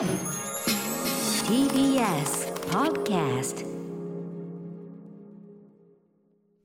[0.00, 0.08] TBS
[2.70, 3.66] Podcast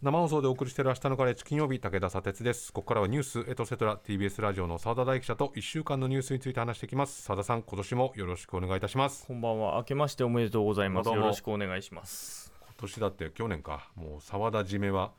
[0.02, 9.76] 生放送でお送りしている明日のカレッジ金曜日武田砂鉄ですここからはニュースエトセトラ TBS ラジオの澤田大記者と1週間のニュースについて話していきます澤田さん今年もよろしくお願いいたしますこんばんは。
[9.76, 11.06] 明けましておめでとうございます。
[11.06, 12.54] どうもよろしくお願いします。
[12.62, 15.12] 今年だって去年かもう澤田締めは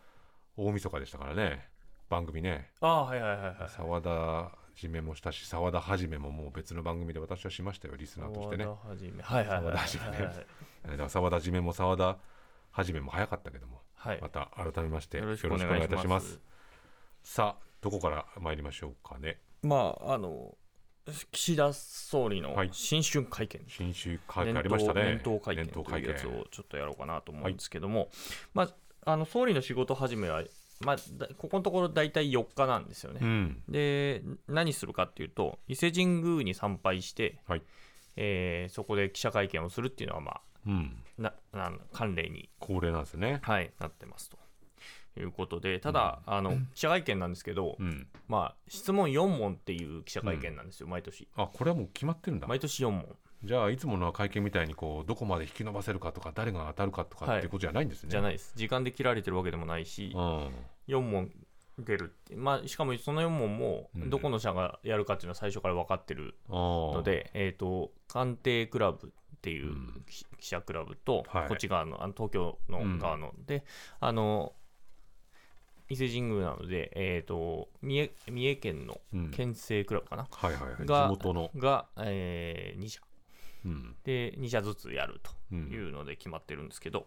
[0.56, 1.68] 大晦日でしたからね
[2.08, 3.56] 番組ねああ、はいはいはいはい。
[3.68, 8.64] 澤田締めもしたし澤田はじめももう別の番組で私はしましたよリスナーとしてね。
[8.64, 9.22] 沢田はじめ。
[9.22, 11.10] はいはいはいはい。
[11.10, 12.19] 沢田はじめも澤田
[12.70, 14.20] はじめも早かったけども、はい。
[14.20, 16.41] また改めましてよろしくお願いいたします。
[17.23, 19.38] さあどこから参りましょうかね。
[19.62, 20.56] まあ、あの、
[21.33, 22.70] 岸田総理のはい。
[22.72, 23.61] 新春会見。
[23.69, 25.02] 新州会見ありましたね。
[25.05, 28.08] 年頭会見というやつをちょっとやろうかなと思うんですけども、
[28.55, 30.42] まあ、あの総理の仕事始めは、
[30.80, 33.20] まあ、だここのところ大体4日なんですよね。
[33.22, 33.62] うん。
[33.68, 37.62] で、何するかっていうと、伊勢神宮に参拝して、はい。
[38.16, 41.02] えーそこで記者会見をするっていうのは、まあ、うん。
[41.18, 43.41] ななん慣例に恒例なんですね。
[43.42, 44.38] はい、なってますと。
[45.18, 48.06] いうことで、ただ、あの記者会見なんですけど、うん。
[48.28, 51.27] まあ、質問4問っていう記者会見なんですよ、毎年。
[51.36, 52.46] あこれはもう決まってるんだ。
[52.46, 53.16] 毎年4問。
[53.47, 57.47] じゃあいつもの会見みたいにこうどこまで引き伸ばせるかとか誰が当たるかとかってい。
[57.47, 58.52] うことじゃないんですね、じゃないです。
[58.56, 60.50] 時間で切られてるわけでもないし、うん。
[60.89, 61.30] 4問
[61.78, 64.11] 出るって、まあ、しかもその4問も、うん。
[64.11, 70.05] どこの社がやるかっていうのは最初から分かってるのので、えっ、と、官邸クラブっていううん。
[70.06, 71.48] 記記者クラブと、はい。
[71.48, 73.64] こっち側の、あの東京の側の、で、
[74.00, 74.55] あの、
[75.89, 79.30] 伊勢神宮なので、えっ、と、三重、三重県のうん。
[79.30, 80.77] 県政クラブかな、はいはいはい。
[80.78, 83.00] 地が元の、が、え2社。
[83.00, 83.16] うん
[84.05, 85.69] で2社ずつやるとうん。
[85.70, 87.06] いうので決まってるんですけど、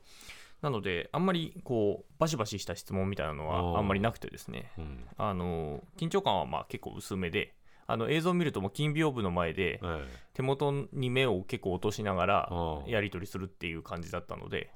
[0.61, 4.71] なのであんまりこうバシバシした質問みたいなのはあんまりなくてですね。
[4.77, 5.05] うん。
[5.17, 7.53] あの緊張感はまあ結構薄めで
[7.87, 12.49] あの映像を見るともう金屏風の前でえ手元に目を結構落としながら
[12.87, 14.69] やり取りするっていう感じだったので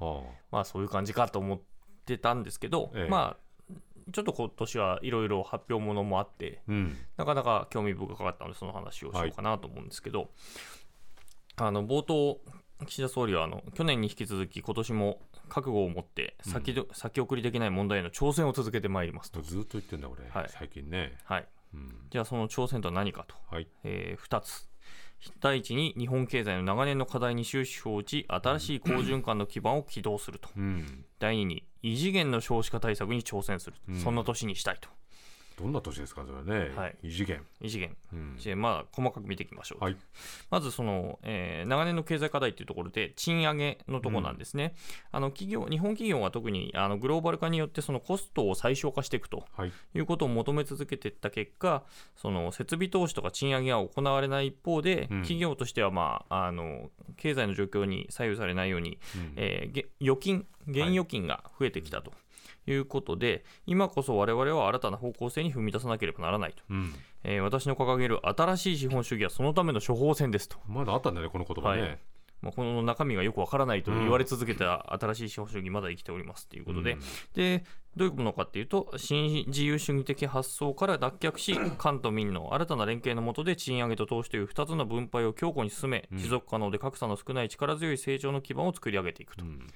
[0.52, 1.62] まあそういう感じかと思っ
[2.06, 3.10] てたんですけど、ええ。
[3.10, 3.44] まあ
[4.12, 6.98] ちょっと今年はいろいろ発表ものもあってうん。
[7.16, 10.30] なかなか興味深かったので、その話をしようかなと思うんですけど、
[11.58, 12.40] あの冒頭、
[12.86, 19.42] 岸田総理はあの去年に引き続き、今年も覚悟を持って先ど、先送りできない問題への挑戦を続けてまいりますと。
[19.42, 20.50] ずっと言ってんだ俺、はい。
[20.50, 23.68] 最近ね、はい、うん、じゃあ、その挑戦とは何かと、はい。
[23.84, 24.70] え2つ。
[25.40, 30.50] 第一に日本経済の長年の課題に終止符を打ち新しい好循環の基盤を起動すると。
[30.58, 34.00] うん、第二に異次元の少子化対策に挑戦する、うん。
[34.00, 34.90] そんな年にしたいと
[35.58, 36.96] どんな年ですかそれはね、はい。
[37.04, 37.96] 異次元、異次元。
[38.14, 39.80] うん、でまあ細かく見ていきましょう。
[39.80, 39.98] とはい。
[40.50, 44.76] まずその、えー長年の経済課題というところで、賃上げのところなんですね。
[45.12, 49.72] あの企業日本企業は特にあのグローバル化によってそのコストを最小化していくとはい。
[49.96, 51.84] いうことを求め続けていった結果、
[52.16, 55.22] その設備投資とか賃上げが行われない一方で、うん。
[55.22, 59.34] 企業としては、まあ、あの経済の状況に左右されないように、うん。
[59.36, 62.14] えーげ預金、現預金が増えてきたと。
[62.68, 66.64] いうことで、今こそ我々は新たな方向性に踏み出さなければならないと。
[66.70, 66.94] うん、
[67.24, 70.58] えー私の掲げる新しい資本主義はそのための処方箋ですと。
[70.68, 72.00] まだあったんだねこの言葉ね、はい。
[72.44, 77.00] まあ、この中身がよくわからないと言われ続けた新しい資本主義、まだ生きておりますということで、うん。
[77.34, 77.64] で
[77.96, 86.18] どういうものかっていうと、新自由主義的発想から脱却し、 官と民の新たな連携の下で賃上げと投資という2つの分配を強固に進め、うん。
[86.18, 89.46] 持続可能で格差の少ない力強い成長の基盤を作り上げていくと。
[89.46, 89.68] うん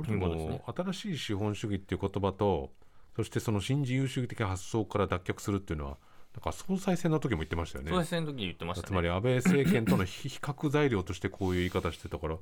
[0.00, 2.70] これでいうことですねも新しい資本主義っていう言葉と
[3.16, 5.96] そしてその新自由主義的発想から脱却するっていうのは
[6.34, 8.88] なんか総裁選の時も言ってましたよね総裁選の時に言ってましたね。
[8.88, 12.36] つまり安倍政権との比比較材料としてこういう言い方してたから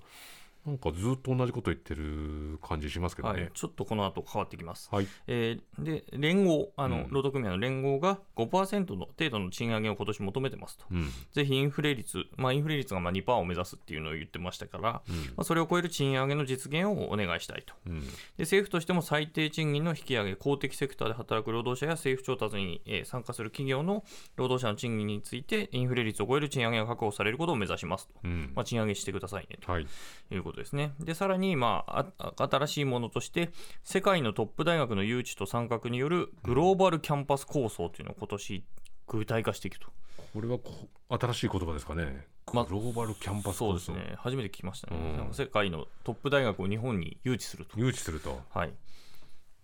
[0.69, 3.41] なんかずっと同じこと言ってる感じしますけどはい。
[3.41, 4.89] ね、ちょっとこの後変わってきます。
[4.93, 7.11] はい、えーで連合あの、うん。
[7.11, 10.85] 労働組合の連合が5%の程度の賃上げを今年求めてますと。
[10.91, 11.09] うん。
[11.33, 15.15] ぜひインフレ率、まあ、インフレ率がまあ2%を目指すっていうのを言ってましたから、うん。
[15.17, 17.75] まあ、それを超える賃上げの実現をお願いしたいと。
[17.87, 18.01] うん。
[18.01, 18.09] で
[18.41, 24.05] 政府としても最低賃金の引き上げ、公的セクターで働く労働者や政府調達に、えー参加する企業の
[24.37, 28.15] 労働者の賃金について、インフレ率を超える賃上げが確保されることを目指しますと。
[28.25, 28.53] うん。
[28.55, 29.87] まあ、賃上げしてくださいねとはい。
[30.31, 30.93] いうことですね。
[31.01, 33.51] で、さらに、まあ、あ新しいものとして、
[33.83, 38.65] 世界のトップ大学の誘致と参画によるグローバルキャンパス構想というのを今年
[39.07, 39.89] 具体化していくと。
[40.35, 44.15] これはこ新しい言葉ですかねグまローバルキャンパス構想そうですね。
[44.19, 44.97] 初めて聞きましたね。
[45.27, 47.79] うん世界のトップ大学を日本に誘致すると。
[47.79, 48.75] 誘致するとはい。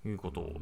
[0.06, 0.52] いうことを、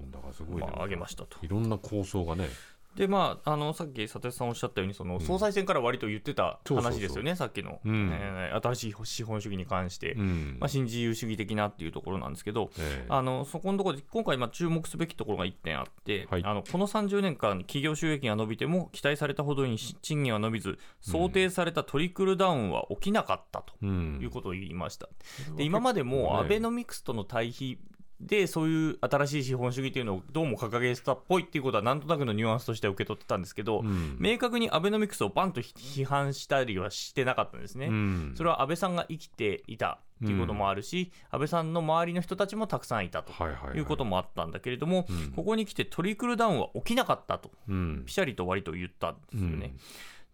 [0.58, 1.37] まあ、挙げましたと。
[1.43, 2.49] いろんな構想がね
[2.96, 8.10] でまあ、あのさっき佐哲さんおっしゃったようにその総裁選から割と言ってた話ですよね、さっきの、うん。
[8.12, 10.56] えー新しい資本主義に関して、うん。
[10.60, 13.06] まあ、新自由主義的なっていうところなんですけど、ええ。
[13.08, 16.44] あのそこのところで今回まあ注目すべきところが1点あって、はい。
[16.44, 24.18] あのこの30年間企業収益が伸びても期待されたほどに賃金は伸びず想定されたトリクルダウンは起きなかったとうん。
[24.20, 25.08] いうことを言いました。
[25.56, 27.78] で今までもアベノミクスとの対比
[28.22, 34.16] でそういう新しい資本主義というのをどうも掲げてたっぽいっていうことはなんとなくのニュアンスとしては受け取ってたんですけど、うん。
[34.19, 37.86] 明確にアベノミクスをバンと批判したりはしてなかったんですね。
[37.86, 38.34] うん。
[38.36, 45.32] それは安倍さんが生きていたっていうこともあるし、安倍さんの周りの人たちもたくさんいたとはいうこともあったんだけれども、うん。
[45.32, 48.02] ここに来てトリクルダウンは起きなかったと、うん。
[48.06, 49.74] ピシャリと割と言ったんですよね。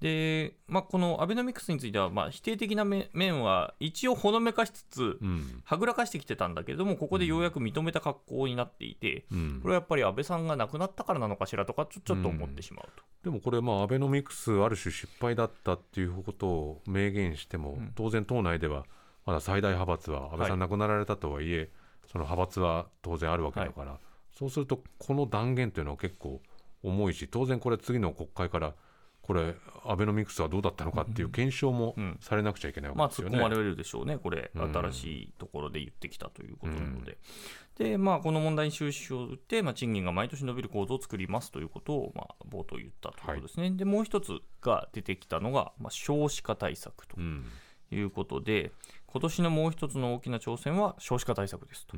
[0.00, 5.62] で、まあ、このアベノミクスについては、まあ、否定的な面面は一応ほのめかしつつ、うん。
[5.64, 9.60] はぐらかしてきてたんだけれども、ここでようやく認めた格好になっていて、うん。
[9.60, 13.02] これはやっぱり安倍さんが亡くなったからなのかしらとか、ちょちょっと思ってしまうと。
[13.24, 17.92] でもこれまあアベノミクスある種失敗だったっていうことを明言しても、ん。
[17.96, 18.86] 当然党内では
[19.26, 21.70] まだ最大派閥は安倍さん亡くなられたとはいえ、
[22.10, 23.98] その派閥は当然あるわけだから、
[24.38, 26.40] そうするとこの断言というのは結構
[26.82, 28.74] 重いし当然これ次の国会から
[29.28, 29.54] これ
[29.84, 33.36] アベノミクスはどうだったのかっていう検証もうんされなくちゃいけないまあ、わけですよね。
[33.36, 37.18] 突っ込まれるでしょうね、これ、うん新しいところで言ってきたということなので。
[37.76, 43.70] で、まあ、この問題に終止を打って、まあ、賃金が毎年伸びる構造を作りますということを、まあ、冒頭言ったということですね。
[43.72, 47.44] で、もう一つが出てきたのが、まあ、少子化対策とうん
[47.90, 48.72] いうことで、
[49.06, 51.96] 今年のもう一つの大きな挑戦は少子化対策ですと。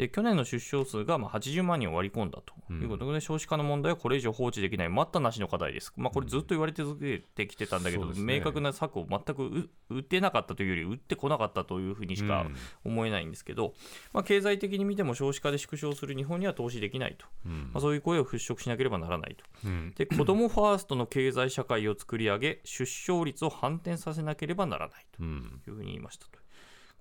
[0.00, 4.88] うんで去年の出生数がまあ80万人を割り込んだということで、少子化の問題はこれ以上放置できない。
[4.88, 8.38] 待ったなしの課題です、まあ、これずっと言われ続けてきてたんだけど、そうですね。
[8.38, 12.46] 明確な策を全くう打ってなかったというより打ってこなかったというふうにしか
[12.82, 13.74] 思えないんですけど、
[14.14, 17.70] まあ、経済的に見ても少子化で縮小する日本には投資できないと、うん。
[17.74, 19.44] まあ、そういう声を払拭しなければならないと。
[19.66, 19.92] うん。
[19.94, 25.60] で子どもファーストの経済社会を作り上げ出生率を反転させなければならないとうん。
[25.68, 26.39] いうふうに言いましたと。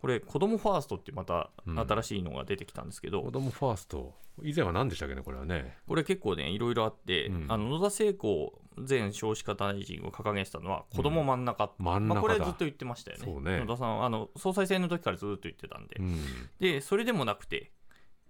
[0.02, 1.80] これ子どもファーストってまたうん。
[1.80, 4.14] 新しいのが出てきたんですけど、子供ファースト。
[4.42, 5.78] 以前は何でしたっけねこれはね。
[5.88, 7.46] これ結構ねいろいろあって、うん。
[7.50, 12.22] あの野田聖子前少子化大臣を掲げてたのは子ども真ん中、まあ、真ん中だ。
[12.22, 13.58] これずっと言ってましたよね。
[13.58, 13.60] ね。
[13.60, 16.18] 野田さんはあの総裁選の時からずっと言ってたんで、うん。
[16.60, 17.72] でそれでもなくて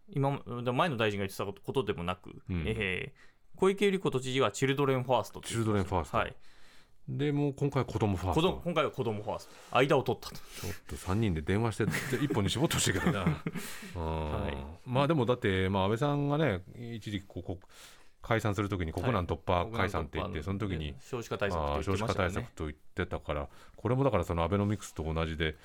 [0.10, 2.64] 今前の大臣が言ってたことでもなく、うん。
[2.66, 3.30] えー
[3.60, 6.18] 小池百合子都知事はチルドレンファーストとチルドレンファースト。
[6.18, 6.36] はい、
[7.10, 8.62] でもう今回子供ファースト。
[8.64, 9.78] 今回は子どもファースト。
[9.78, 10.36] 間を取ったと。
[10.36, 11.84] ちょっと3人で電話して
[12.24, 13.26] 一本に絞ってほしいけどな、う
[14.00, 17.60] んはいまあでもだって、まあ、安倍さんがね一時期ここ
[18.22, 22.48] 解散するときに国難突破解散って言って、その時に少子化対策と言って少子化対ましたよね。
[22.48, 25.56] 策と言ってたからこれもだからそのアベノミクスと同じで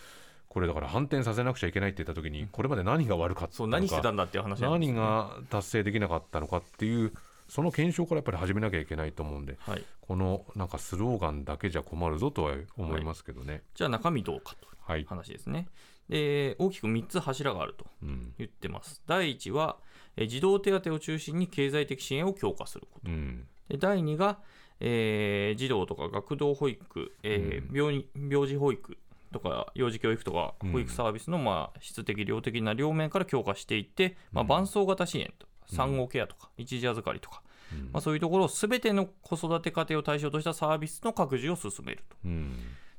[0.49, 7.12] これだから反転させなくちゃいけないって言った時にこれまで何が悪かったのか何してたんだっていう話なんです何が達成できなかったのかっていう
[7.54, 13.62] その検証からやっぱり始めなきゃいけないと思うんではい、このなんかスローガンだけじゃ困るぞとは思いますけどね。
[13.76, 15.68] じゃあ中身どうかとはい、話ですね。
[16.08, 18.34] で大きく3つ柱があるとうん。
[18.38, 19.00] 言ってます。
[19.06, 19.76] 第1は、
[20.16, 23.08] えー児童手当を中心に経済的支援を強化すること。
[23.08, 23.46] うん。
[23.68, 24.40] で第2が、
[24.80, 28.98] えー児童とか学童保育、えー病に病児保育
[29.30, 30.72] とか幼児教育とかうん。
[30.72, 37.78] 保育サービスの、まあ、質的、量的な両面から強化していって、まあ、伴走型支援と産後ケアとか一時預かりとか、うん。
[37.93, 42.16] まあ、そういうところをすべての子育て家庭を対象としたサービスの拡充を進めると。
[42.25, 42.52] うん。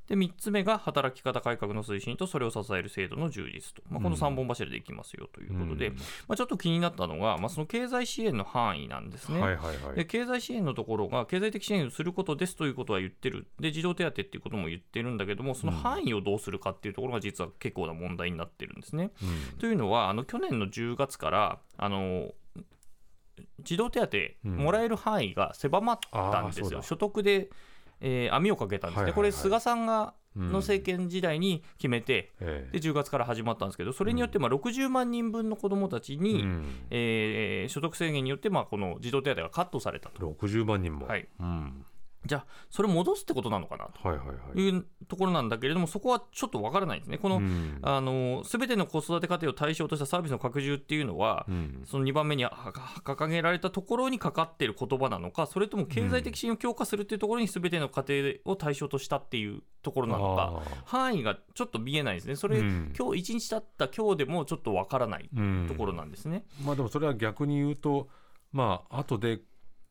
[0.07, 5.95] で3つ目が働き方改革の推進とそれを支える制度の充実と、まあ、この3本柱でいきますよということで、うん。
[5.95, 6.01] ま
[6.33, 9.39] あ、ちょっと気になったのが、まあ、その経済支援の範囲なんですね。
[9.39, 9.95] はいはいはい。
[9.95, 19.12] で経済支援のところが経済的支援をすることですということは言ってる、で児童手当っていうことも言ってるんだけども、その範囲をどうするかっていうところが実は結構な問題になってるんですね。
[19.24, 19.57] うん。
[19.57, 22.31] というのは、あの去年の10月から、あの
[23.65, 24.57] 児童手当うん。
[24.57, 26.81] もらえる範囲が狭まったんですよ、うだ。
[26.81, 27.50] 所得で、
[28.00, 29.00] えー網をかけたんです。
[29.00, 29.13] ね、はいはいはい。
[29.15, 32.79] これ、菅さんがうんの政権時代に決めて、ええ。
[32.79, 36.65] で10月から始まったんですけど、それによってまあ60万人分の子どもたちに、うん。
[36.91, 40.22] えー所得制限によってまあこの児童手当がカットされたと。
[40.22, 41.27] 60万人も、はい。
[41.39, 41.86] うん
[42.25, 44.01] じゃあ、それ戻すってことなのかなと。
[44.60, 47.17] いうところなんだけれども、そこはちょっとわからないんですね。
[47.17, 51.84] この、すべての子育て家庭を対象としたサービスの拡充っていうのは、うん。
[51.86, 62.36] その2番目に掲げられたところにかかっている言葉なのか、それとも経済的支援を強化するっていうところにすべての家庭を対象としたっていうところなのか、範囲がちょっと見えないですね。
[62.36, 62.94] それ、うん。
[62.98, 66.46] 今日1日経った今日でもちょっとわからないうんところなんですね。
[66.63, 68.10] まあでもそれは逆に言うと
[68.51, 69.39] まあ後で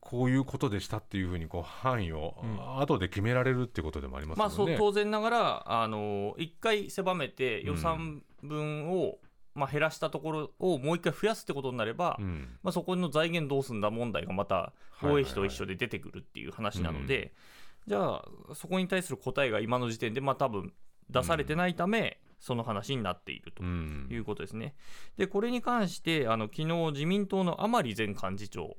[0.05, 2.79] こういうことでしたっていうふうにこう範囲をうん。
[2.79, 4.75] 後で決められるってことでもありますまあ、そう。
[4.77, 9.17] 当然ながら、あの1回狭めて予算分を
[9.55, 12.57] まあ、減らしたところをもう一回増やすってことになれば、うん。
[12.61, 17.33] まあ、そこの財源どうすんだ問題がまた防衛費と一緒で出てくるっていう話なので、
[17.87, 20.73] じゃあそこに対する答えが今の時点でまあ多分
[21.09, 24.07] 出されてないため、その話になっているとうん。
[24.11, 24.75] いうことですね。
[25.17, 28.77] でこれに関してあの昨日自民党の甘利前幹事長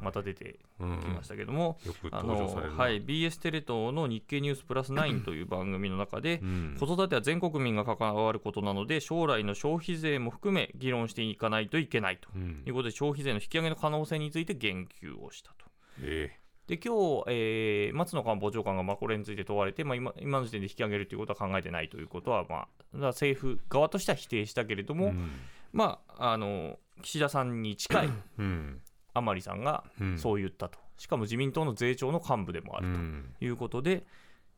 [0.00, 1.78] また出てうんきましたけども、
[2.10, 6.76] あのはい、BS テレ東の日経ニュースプラス9という番組の中で、うん。
[6.78, 12.64] 子育ては全国民が関わることなので将来の消費税も含め議論していかないといけないとうん。
[12.66, 15.66] いうことで消費税の引き上げの可能性について言及をしたと。
[16.00, 16.36] え
[16.68, 25.30] で今日、えー松野官房長官がまあこれについて問われて、まあ、今今の時点で引き上げるということは考えてないということは、まあ、政府側としては否定したけれども、えうん。
[25.72, 28.08] まあ、あの岸田さんに近い
[28.38, 28.80] うん。
[29.14, 30.18] 甘利さんがうん。
[30.18, 33.34] そう言ったと、しかも自民党の税調の幹部でもあるうん。
[33.38, 34.04] ということで、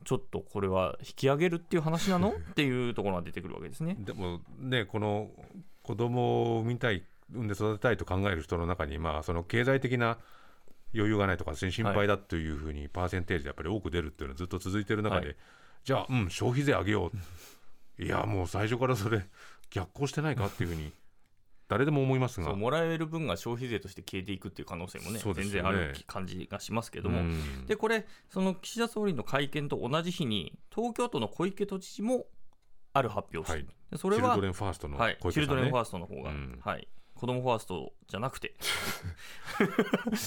[0.04, 3.96] ちょっとこれは引き上げるっていう話なのっていうところが出てくるわけですね。
[4.00, 5.30] でもねこの
[5.82, 10.18] 子供を産みたい産んで育てたいと考える人の中にまあその経済的な
[10.94, 15.36] 余裕がないとか心配だというふうにパーセンテージでやっぱり多く出るっていうのはずっと続いてる中で、はい。
[15.84, 17.10] じゃあうん消費税上げよ
[17.98, 19.22] ういやもう最初からそれ
[19.70, 20.92] 逆行してないかっていうふうに
[21.68, 22.52] 誰でも思いますが。
[22.54, 25.34] もらえる分が消費税として消えていくっていう可能性もねね。
[25.34, 27.66] 全然ある感じがしますけども、うん。
[27.66, 32.26] でこれその岸田総理の会見と同じ日に東京都の小池都知事も
[32.92, 33.76] ある発表をしてる、はい。
[33.92, 35.32] でそれはチルドレンファーストのはい、小池さんね。
[35.32, 36.58] チルドレンファーストの方が、うん。
[36.60, 36.88] はい、
[37.20, 38.54] 子供ファーストじゃなくて、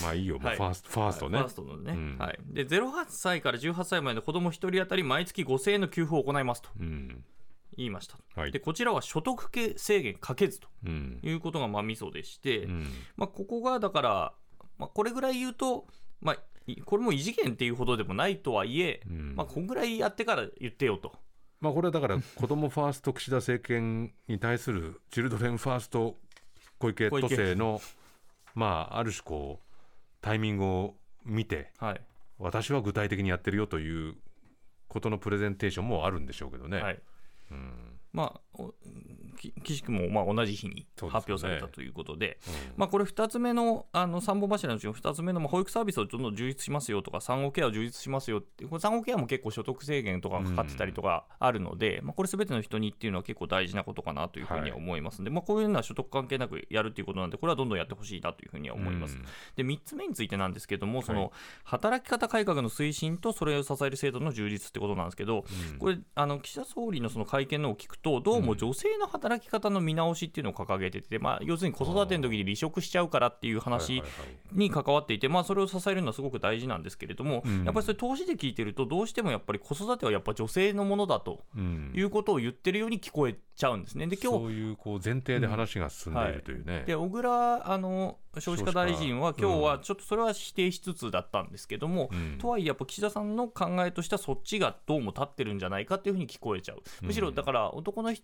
[0.04, 0.38] まあいいよ。
[0.38, 0.58] はい。
[0.58, 1.40] ファーストファーストね。
[1.40, 2.18] ファーストのね、うん。
[2.20, 6.70] はい、で0 8歳から18歳までの子供1人当たり毎月5000円の給付を行いますと。
[6.80, 7.24] うん。
[7.76, 8.52] 言いました、はい。
[8.52, 10.68] でこちらは所得制限かけずと。
[10.86, 11.20] うん。
[11.24, 12.88] いうことがまあミソでして、うん。
[13.16, 14.34] まあ、ここがだから、
[14.78, 15.88] まあ、これぐらい言うと、
[16.22, 19.36] まあ、いこれも異次元っていうほどでもないとはいえ、うん。
[19.36, 21.12] まあ、こんぐらいやってから言ってよと。
[21.64, 26.18] まあこれはだから子どもファースト岸田政権に対するチルドレンファースト
[26.84, 27.82] 小池都政の
[28.56, 29.66] まあある種こう
[30.22, 32.02] タイミングを見てはい。
[32.40, 34.16] 私は具体的にやってるよという
[34.90, 36.82] ことのプレゼンテーションもあるんでしょうけどね。
[36.82, 37.00] はい。
[37.52, 38.00] うん。
[38.12, 38.62] まあ、
[39.64, 42.54] 岸君もまあ同じ日に発表されたということで、うん。
[42.78, 55.20] まあ、これ2つ目のあの3本柱のうちの2つ目のまあ保育サービスをどんどん充実しますよとか産後ケアを充実しますよってこれ産後ケアも結構所得制限とかかかってたりとかあるので、まあ、これ全ての人にっていうのは結構大事なことかなというふうには思います。
[55.20, 59.16] ので、まあ、こういうのは所得関係なくやるっていうことなんでこれはどんどんやってほしいなというふうには思います。
[59.16, 59.24] うん。
[59.56, 61.22] で3つ目についてなんですけども、そはい。
[61.22, 61.32] の
[61.64, 65.80] 働き方改革の推進とそれを支える制度の充実ってことなんですけど、うん。
[65.80, 74.58] これあの岸田総理のその会見のを聞くとどうも女性の働き方の見直しっていうのを掲げてて、まあ、要するに子育ての時に離職しちゃうからっていう話はいはいはい。
[74.58, 77.64] に関わっていて、まあ、それを支えるのはすごく大事なんですけれども、うん。
[77.66, 81.92] やっぱりそれ投資で聞いてるとどうしてもやっぱり子育てはやっぱ女性のものだとうん。
[81.96, 84.08] いうことを言ってるように聞こえちゃうんですね。
[84.08, 86.84] で今日そういうこう前提で話が進んでいるというね。
[86.86, 92.38] で小倉あの少子化大臣は今日はちょっとそれは否定しつつだったんですけども、うん。
[92.40, 96.82] とはいえやっぱ岸田さんの考えとしてはそっちがどうも立ってるんじゃないかっていうふうに聞こえちゃう。
[97.02, 98.24] むしろだから男のひ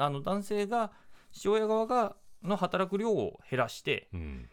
[0.00, 0.90] あの男性が
[1.32, 4.48] 父親側がの働く量を減らしてうん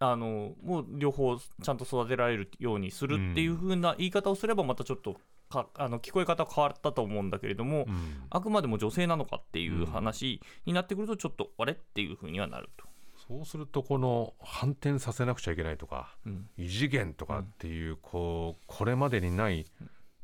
[0.00, 5.16] あのもう両方ちゃんと育てられるようにするっていうふうな言い方をすればまたちょっと
[5.48, 12.86] かあの聞こえ方変わったと思うんだけれども、うんあくまでも女性なのかっていう話になってくるとちょっとあれっていうふうにはなると。
[13.28, 19.64] そうするとこの反転させなくちゃいけないとかうん異次元とかっていうこうこれまでにない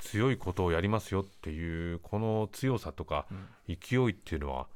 [0.00, 3.26] 強いことをやりますよっていうこの強さとか
[3.69, 4.66] 勢いっていうのは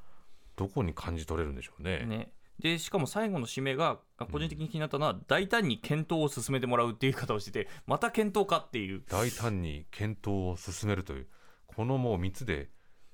[0.57, 2.04] どこに感じ取れるんでしょうね。
[2.07, 9.02] ね、でしかも最後の締めがあ個人的に気になったのは、大胆に検討を進めてもらうっていう言い方をしててまた検討かっていう。
[9.09, 11.26] 大胆に検討を進めるという
[11.66, 12.71] このもう3つで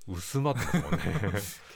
[0.06, 0.98] 薄まってもね。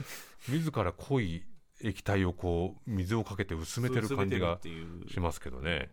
[0.49, 1.45] 自ら濃い
[1.81, 4.59] 液体をこう水をかけて薄めてる感じが
[5.09, 5.91] しますけどね。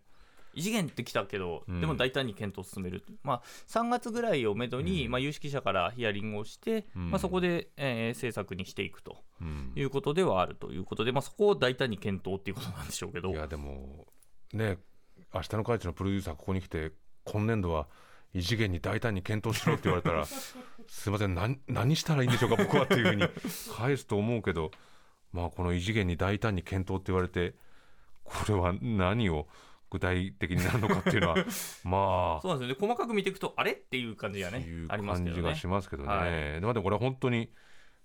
[0.54, 1.80] 異次元ってきたけど、うん。
[1.80, 5.10] でも大胆に検討を進める、まあ、3月ぐらいをめどに、うん。
[5.12, 7.10] まあ、有識者からヒアリングをして、うん。
[7.10, 9.16] まあ、そこで、えー政策にしていくと。
[9.40, 9.72] うん。
[9.74, 13.30] いうことではあるということで、まあ、そこを大胆に検討っていうことなんでしょうけど。
[13.30, 14.06] いやでも
[14.52, 14.78] ね
[15.34, 16.92] 明日の会長のプロデューサーここに来て
[17.24, 17.86] 今年度は
[18.34, 20.56] 異次元に大胆に検討しろって言われたら す
[21.06, 23.24] いません何何したらいいんでしょうか僕はっていうふうに
[23.74, 24.70] 返すと思うけど
[25.32, 27.54] まあこの異次元に大胆に検討って言われて
[28.24, 29.48] これは何を
[29.92, 31.36] 具体的になるのかっていうのは
[31.84, 32.40] まあ。
[32.40, 32.74] そうなんですよ。
[32.74, 35.42] ね細かく見ていくとあれっていう感じがねいうありますけどね。
[35.42, 36.08] 感じがしますけどね。
[36.08, 36.30] はい。
[36.60, 37.52] でもこれは本当に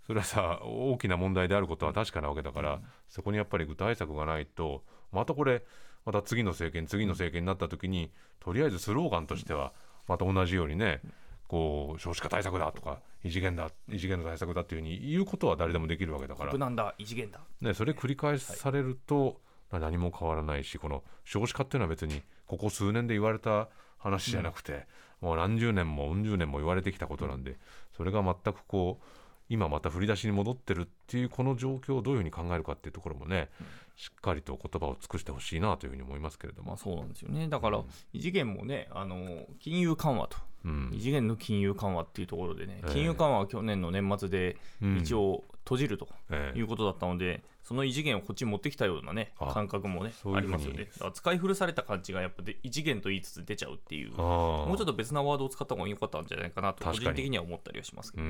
[0.06, 5.64] それはさ大きな問題であることは確かなわけだから、そこにやっぱり具体策がないとまたこれ
[6.06, 9.74] また次の政権次の政権になった時にとりあえずスローガンとしては
[10.08, 11.02] また同じようにね
[11.48, 16.52] こう少子化対策だとか異次元だ異次元の対策だっていうふうに言うことは誰でもできるわけだから。
[16.52, 17.40] 無難だ異次元だ。
[17.62, 24.86] ね、それ繰り返されると、何も変わらないしこの少子化っていうのは別にここ数年で言われた話じゃなくて、
[25.22, 27.58] もう何十年もうん十年も言われてきたことなんで
[27.96, 29.06] それが全くこう
[29.50, 33.50] 今また振り出しに戻ってるっていうこの状況をどういうふうに考えるかっていうところもね、
[33.96, 37.48] しっかりと言葉を尽くしてほしいなというふうに思いますけれども、まあそうなんですよね。
[37.48, 37.82] だから
[38.14, 40.38] 異次元もねあの金融緩和と。
[40.66, 40.90] うん。
[40.94, 42.92] 異次元の金融緩和っていうところでね、ええ。
[42.92, 44.98] 金融緩和は去年の年末でうん。
[44.98, 46.58] 一応閉じるとええ。
[46.58, 50.56] いうことだったので、その異次元をこっちに持ってきたようなねあ感覚もねそういうふうに。
[50.56, 50.86] ありますよね。
[50.94, 58.24] だから使い古された感じがやっぱで異次元と言いつつ出ちゃうっていう、あもうちょっと、と別なワードを使った方が良かったんじゃないかなと個人的には思ったりはしますけど、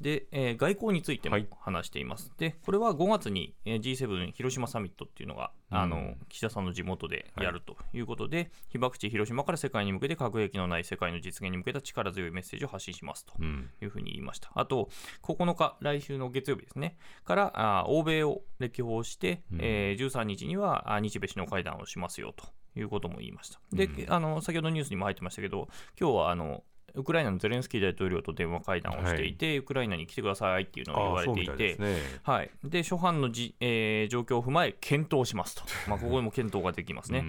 [0.00, 2.32] で、えー外交についてもはい話しています。
[2.38, 13.34] で、これは5月にえー G7 広島サミットっていうのが、あのうん岸田さんの地元でやるということで、被爆地広島から世界に向けて核兵器のない世界の実現に向けた力強いメッセージを発信しますと。
[13.38, 14.50] うんいうふうに言いました。
[14.54, 14.88] あと、
[15.22, 22.46] 9日、来週の月曜日ですね、からあ欧米を歴訪して、うんえー13日にはあ日米首脳会談をしますよと
[22.78, 23.60] いうことも言いました。
[23.72, 25.68] で、うんあの先ほどニュースにも入ってましたけど、
[26.00, 31.98] 今日はあのウクライナのゼレンスキー大統領と電話会談をしていて、ウクライナに来てくださいっていうのを言われていていね。
[32.22, 37.24] はい、で初版のじ、えー状況を踏まえ検討しますと、まあ、ここでも検討ができますね。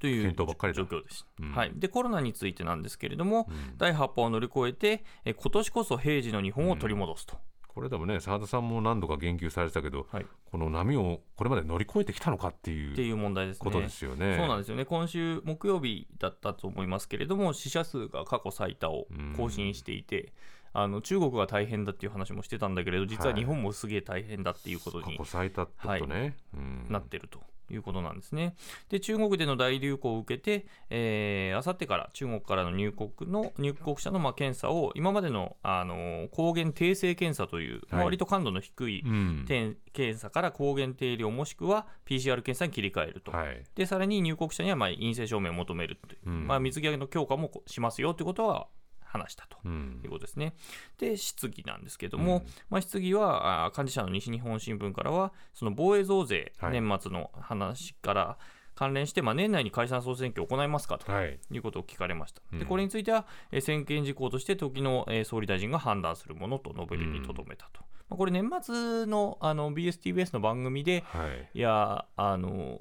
[0.00, 0.78] という検討ばっかりだ。
[0.78, 1.52] 状況です、うん。
[1.52, 1.72] はい。
[1.76, 3.78] で、コロナについてなんですけれども、うん。
[3.78, 7.36] 第8波を乗り越えて、え今年こそ平時の日本を取り戻すと。
[7.74, 10.26] これでもね澤田さんも何度か言及されてたけど、はい。
[10.50, 13.64] この波をこれまで乗り越えてきたのかっていうっていう問題ですね。
[13.64, 14.36] ことですよね。
[14.38, 20.32] そうなんですよね、今週木曜日だったと思いますけれども、死者数が過去最多を更新していて、
[20.74, 26.36] あの中国が大変だっていう話もしてたんだけれど、実は日本もすげえ大変だっていうことに過去最多ってことね。
[26.54, 26.86] うん。
[26.90, 27.40] なってると
[27.74, 28.54] いうことなんですね。
[28.88, 43.32] で、中国での大流行を受けて、えー、あさってから中国からの入国の入国者のまあ検査を、今までの、あの抗原定性検査という、まあはい割と感度の低いうん点検査から抗原定量もしくは PCR 検査に切り替えると。
[43.32, 43.64] はい。
[43.74, 48.68] でさらに入国者にはまあ陰性証明を求めるという、うんまあ、水際の強化もしますよということは
[49.12, 49.58] 話したと。
[49.68, 50.54] いうことですね。
[50.98, 58.38] で、質疑なんですけども、うんまあ、質疑は、あ幹事社の西日本新聞からは、その防衛増税、はい年末の話から
[58.74, 61.38] 関連して、まあ、年内に解散・総選挙を行いますかとはい。
[61.50, 62.40] いうことを聞かれました。
[62.52, 67.82] うんでこれについては、えー専権事項として時の、えー総理大臣が判断するものと述べるにとどめたと。
[68.08, 71.58] まあ、これ、年末のあの BSTBS の番組で、はい。
[71.58, 72.80] いや、あの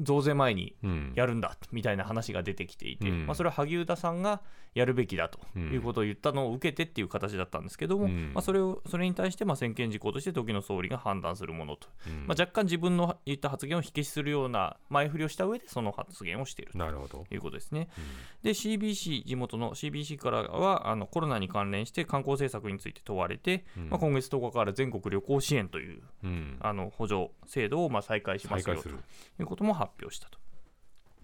[0.00, 1.12] 増税前にうん。
[1.14, 3.26] やるんだみたいな話が出てきていて、うん。
[3.26, 4.40] まあ、それは萩生田さんが
[4.74, 8.32] やるべきだということを言ったのを受けてっていう形だったんですけども、うん。
[8.34, 12.26] まあ、それをそれに対してまあ専権事項として時の総理が判断するものと、うん。
[12.26, 17.26] まあ、若干自分の言った発言を火消しするような前振りをした上でその発言をしていると。
[17.30, 17.88] いうことですね。
[17.98, 18.04] うん。
[18.42, 23.90] で CBC 地元の CBC からはあのコロナに関連して観光政策について問われて、うん。
[23.90, 26.56] まあ、今月10日から全国旅行支援といううん。
[26.60, 28.88] あの補助制度をまあ再開しますよと。
[28.88, 28.92] い
[29.40, 30.38] うことも発表したと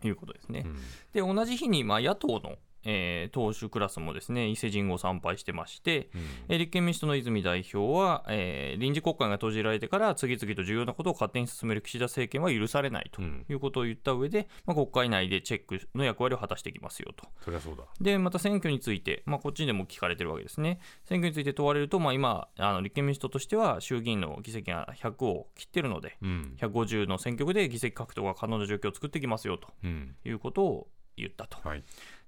[0.07, 0.63] いうことですね。
[0.65, 0.77] うん
[1.13, 17.27] で同じ日にまあ野党の、えー党首クラスもですね伊勢神宮を参拝してまして、うんえー立憲民主党の泉代表は、えー臨時国会が閉じられてから次々と重要なことを勝手に進める岸田政権は許されないとうんいうことを言った上で、まあ、国会内でチェックの役割を果たしていきますよと。
[17.45, 17.83] そりゃそうだ。
[18.01, 20.79] でまた選挙について、まあ、こっちでも聞かれてるわけですね。
[21.05, 26.57] 選挙について問われると、まあ、今あの立憲民主党としては衆議院の議席が100を切ってるのでうん。
[26.61, 30.15] 150の選挙区で議席獲得が可能な状況を作っていきますよとうん。
[30.25, 31.57] いうことを言ったと。
[31.67, 31.83] はい。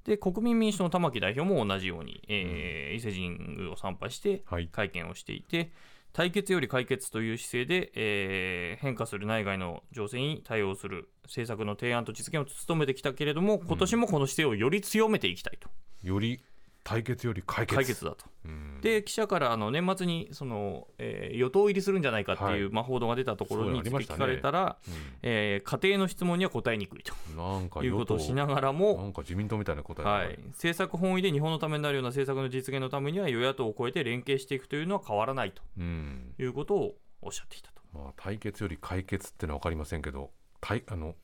[0.08, 4.68] で国民民主党の玉木代表も同じように、えー伊勢神宮を参拝してはい。
[4.68, 5.70] 会見をしていて、
[6.12, 15.68] 対決より解決という姿勢で、えー変化する内外の情勢に対応する政策の提案と実現を努めてきたけれども、今年もこの姿勢をより強めていきたいと、
[16.02, 16.42] より
[16.88, 17.76] 対決より解決。
[17.76, 18.24] 解決だと。
[18.46, 18.80] うん。
[18.80, 24.78] で記者からあの年末にその、えー与党入りするんじゃないかっていう、はいまあ、報道が出たところに聞かれたら、
[25.22, 36.34] えー家庭の質問には答えにくいとうんなんかいうことをしなががらも、なんか自民党みたいな答えだはい、政策本位で日本のためになるような政策の実現のためには与野党を超えて連携していくというのは変わらないとうん。
[36.38, 37.82] いうことをおっしゃっていたと。
[37.92, 41.14] まあ対決より解決ってのは分かりませんけど、対あの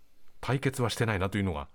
[0.40, 1.68] 対決はしてないなというのが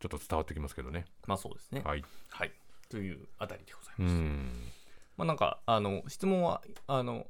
[0.00, 1.06] ちょっと伝わってきますけどね。
[1.26, 1.82] まあそうですね。
[1.84, 2.52] はい、はい。
[2.92, 4.14] というあたりでございうます。
[4.14, 4.50] ん。
[5.16, 7.26] まあなんかあの質問はあの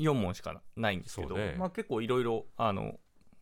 [0.00, 2.98] 4問しかないんですけど、ねまあ結構いろいろあの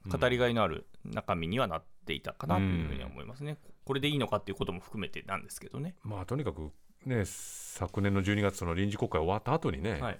[0.08, 3.58] 語りがいのある中身にはなっていたかなというふうには思いますね。
[3.84, 5.94] これでいいのかっていうことも含めてなんですけどね。
[6.02, 6.72] まあとにかく
[7.06, 10.18] ね昨年の12月その臨時国会終わった後にね、はい。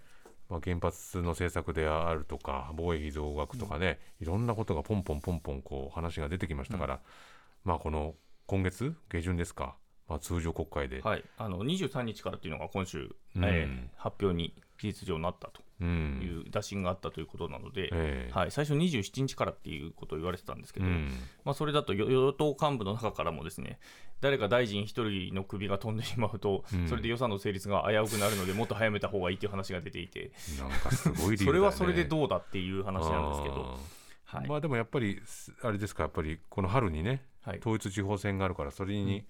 [0.48, 7.00] まあ、原発の政策であるとか防衛費増額とかね、いろんなことがポンポンポンポンこう話が出てきましたから、
[7.64, 8.14] まあこの
[8.46, 9.81] 今月下旬ですかま
[10.16, 13.44] あ、通常国会で、はい、あの23日からっていうのが今週、うん。
[13.44, 15.62] えー発表に事実上なったと。
[15.80, 18.30] ういんう打診があったということなので、ええ。
[18.32, 21.10] はい、最初27日からっていうことを言われてたんですけど、うん。
[21.44, 23.80] まあ、それだと与与党幹部の中からもですね
[24.20, 26.88] 誰か大臣一人の首が飛んでしまうと、うん。
[26.88, 33.78] それで予算の成立が危うくなるのでもっと早めた方がいいという話が出ていて、なんかすごいね、それはそれでどうだっていう話なんですけど、
[34.24, 34.48] はい。
[34.48, 37.58] まあでもやっぱりすあれですかやっぱりこの春にねはい。
[37.58, 39.24] 統一地方選があるからそれに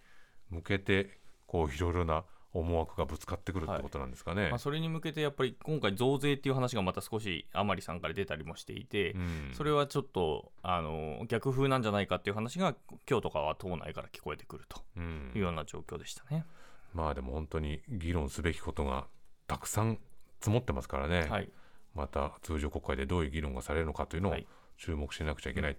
[0.53, 4.51] 向けてこういろいろな思惑がぶつかってくるってことなんですかね。
[4.51, 9.51] まあ、それに向けてやっぱり今回増税っていう話がまた少し甘利さんから出たりもしていて、うん。
[9.55, 12.75] それはちょっとあの逆風なんじゃないかっていう話が
[13.09, 15.33] 今日とかは党内から聞こえてくるとうん。
[15.35, 16.45] いうような状況でしたね。
[16.93, 19.07] まあでも本当に議論すべきことが
[19.47, 19.99] たくさん
[20.41, 21.49] 積もってますからね、はい、
[21.95, 24.47] また通常国会でどういう議論がされるのかというのをはい。
[24.79, 25.77] 注目しなくちゃいけない、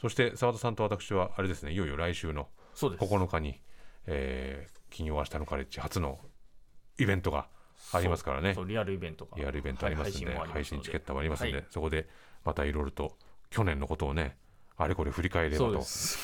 [0.00, 3.04] そして澤田さんと私はあれですねいよいよ来週のそうです。
[3.04, 3.60] 9日に、
[4.10, 6.18] えー金曜明日のカレッジ初の
[6.98, 7.46] イベントが
[7.92, 8.56] ありますからね。
[8.66, 9.36] リアルイベントが。
[9.36, 10.52] リアルイベントありますんで、はい配信で。
[10.52, 11.64] 配信チケットもありますんで、はい。
[11.70, 12.08] そこで
[12.44, 13.16] またいろいろと
[13.50, 14.36] 去年のことをね
[14.80, 15.64] あれこれ振り返ればと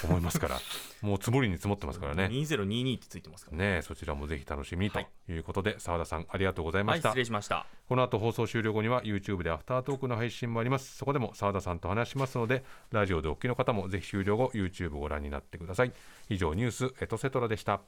[0.04, 0.60] 思いますから。
[1.02, 2.26] もう積もりに積もってますからね。
[2.26, 3.74] 2022ってついてますからね。
[3.76, 5.32] ねそちらもぜひ楽しみにとはい。
[5.32, 7.66] いうことで澤田さんありがとうございまはい、した、失礼しました。
[7.88, 10.96] この後放送終了後には YouTube でアフタートークの配信もあります。
[10.96, 15.92] そこでも澤田さんと話しますのでラジオでお聞きの方もぜひ終了後 YouTube ご覧になってください。
[16.28, 17.80] 以上ニュースエトセトラでした